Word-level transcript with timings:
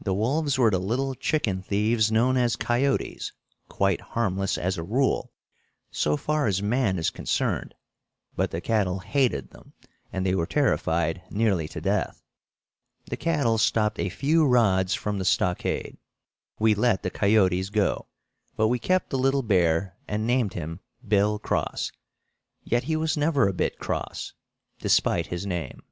The 0.00 0.14
wolves 0.14 0.56
were 0.56 0.70
the 0.70 0.78
little 0.78 1.16
chicken 1.16 1.62
thieves 1.62 2.12
known 2.12 2.36
as 2.36 2.54
coyotes, 2.54 3.32
quite 3.68 4.00
harmless, 4.00 4.56
as 4.56 4.78
a 4.78 4.84
rule, 4.84 5.32
so 5.90 6.16
far 6.16 6.46
as 6.46 6.62
man 6.62 6.96
is 6.96 7.10
concerned, 7.10 7.74
but 8.36 8.52
the 8.52 8.60
cattle 8.60 9.00
hated 9.00 9.50
them 9.50 9.72
and 10.12 10.24
they 10.24 10.36
were 10.36 10.46
terrified 10.46 11.22
nearly 11.28 11.66
to 11.66 11.80
death. 11.80 12.22
The 13.06 13.16
cattle 13.16 13.58
stopped 13.58 13.98
a 13.98 14.10
few 14.10 14.46
rods 14.46 14.94
from 14.94 15.18
the 15.18 15.24
stockade. 15.24 15.98
We 16.60 16.76
let 16.76 17.02
the 17.02 17.10
coyotes 17.10 17.68
go, 17.70 18.06
but 18.54 18.68
we 18.68 18.78
kept 18.78 19.10
the 19.10 19.18
little 19.18 19.42
bear 19.42 19.96
and 20.06 20.24
named 20.24 20.54
him 20.54 20.78
Bill 21.08 21.40
Cross. 21.40 21.90
Yet 22.62 22.84
he 22.84 22.94
was 22.94 23.16
never 23.16 23.48
a 23.48 23.52
bit 23.52 23.80
cross, 23.80 24.34
despite 24.78 25.26
his 25.26 25.44
name. 25.44 25.82